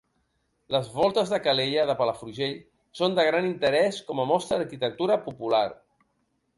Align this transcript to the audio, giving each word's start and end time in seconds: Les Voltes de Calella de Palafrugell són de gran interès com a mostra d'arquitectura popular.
Les 0.75 0.87
Voltes 0.93 1.33
de 1.33 1.39
Calella 1.49 1.83
de 1.91 1.97
Palafrugell 2.01 2.57
són 3.03 3.21
de 3.21 3.29
gran 3.31 3.53
interès 3.53 4.03
com 4.11 4.27
a 4.27 4.29
mostra 4.35 4.63
d'arquitectura 4.63 5.23
popular. 5.31 5.67